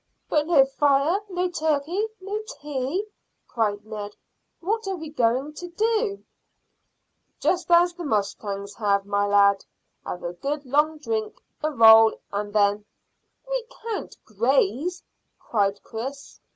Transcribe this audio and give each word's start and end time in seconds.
"But 0.29 0.47
no 0.47 0.65
fire, 0.65 1.19
no 1.29 1.47
turkey, 1.47 2.07
no 2.19 2.41
tea," 2.59 3.05
cried 3.47 3.85
Ned. 3.85 4.15
"What 4.59 4.87
are 4.87 4.95
we 4.95 5.11
to 5.11 5.53
do?" 5.77 6.25
"Just 7.39 7.69
as 7.69 7.93
the 7.93 8.03
mustangs 8.03 8.73
have, 8.79 9.05
my 9.05 9.27
lad; 9.27 9.63
have 10.03 10.23
a 10.23 10.33
good 10.33 10.65
long 10.65 10.97
drink, 10.97 11.35
a 11.61 11.69
roll, 11.69 12.15
and 12.31 12.51
then" 12.51 12.83
"We 13.47 13.63
can't 13.83 14.15
graze," 14.25 15.03
cried 15.37 15.79
Chris. 15.83 16.39